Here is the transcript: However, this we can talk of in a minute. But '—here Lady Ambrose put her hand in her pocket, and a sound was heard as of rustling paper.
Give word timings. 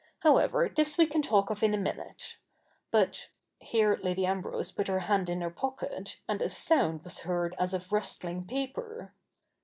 However, 0.21 0.67
this 0.67 0.97
we 0.97 1.05
can 1.05 1.21
talk 1.21 1.51
of 1.51 1.61
in 1.61 1.75
a 1.75 1.77
minute. 1.77 2.37
But 2.89 3.29
'—here 3.59 3.99
Lady 4.01 4.25
Ambrose 4.25 4.71
put 4.71 4.87
her 4.87 5.01
hand 5.01 5.29
in 5.29 5.41
her 5.41 5.51
pocket, 5.51 6.19
and 6.27 6.41
a 6.41 6.49
sound 6.49 7.03
was 7.03 7.19
heard 7.19 7.53
as 7.59 7.71
of 7.75 7.91
rustling 7.91 8.47
paper. 8.47 9.13